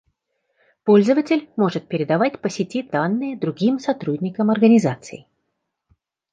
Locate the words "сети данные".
2.49-3.37